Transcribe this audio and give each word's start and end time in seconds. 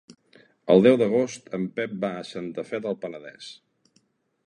El 0.75 0.81
deu 0.87 0.97
d'agost 1.01 1.53
en 1.59 1.69
Pep 1.77 1.95
va 2.07 2.11
a 2.17 2.25
Santa 2.33 2.67
Fe 2.71 2.83
del 2.87 3.01
Penedès. 3.07 3.55